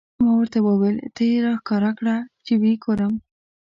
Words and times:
ما 0.23 0.31
ورته 0.39 0.59
وویل: 0.61 0.97
ته 1.15 1.21
یې 1.29 1.37
را 1.45 1.53
ښکاره 1.59 1.91
کړه، 1.97 2.15
چې 2.45 2.53
و 2.59 2.61
یې 2.69 2.73
ګورم. 2.83 3.13